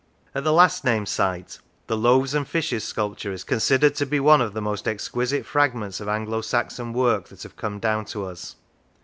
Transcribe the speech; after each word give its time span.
At 0.33 0.43
the 0.43 0.51
last 0.51 0.83
named 0.83 1.07
site, 1.07 1.59
the" 1.85 1.95
loaves 1.95 2.33
and 2.33 2.47
fishes" 2.47 2.83
sculpture 2.87 3.31
is 3.31 3.43
considered 3.43 3.93
to 3.97 4.05
be 4.07 4.19
one 4.19 4.41
of 4.41 4.55
the 4.55 4.59
most 4.59 4.87
exquisite 4.87 5.45
fragments 5.45 5.99
of 5.99 6.07
Anglo 6.07 6.41
Saxon 6.41 6.91
work 6.91 7.27
that 7.27 7.43
have 7.43 7.55
come 7.55 7.77
down 7.77 8.05
to 8.05 8.25
us. 8.25 8.55